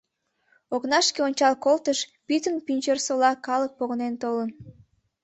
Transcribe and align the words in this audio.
Окнашке 0.75 1.19
ончал 1.27 1.53
колтыш— 1.65 1.99
пӱтынь 2.25 2.63
Пӱнчерсола 2.65 3.31
калык 3.45 3.71
погынен 3.77 4.13
толын. 4.21 4.49